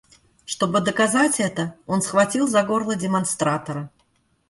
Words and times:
Чтобы 0.45 0.81
доказать 0.81 1.39
это, 1.39 1.75
он 1.85 2.01
схватил 2.01 2.47
за 2.47 2.63
горло 2.63 2.95
демонстратора. 2.95 3.91